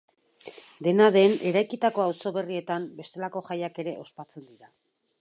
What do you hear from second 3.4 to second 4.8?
jaiak ere ospatzen dira.